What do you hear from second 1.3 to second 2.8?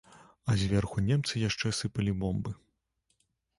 яшчэ сыпалі бомбы.